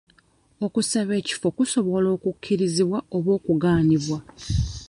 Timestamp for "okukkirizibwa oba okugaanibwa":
2.15-4.17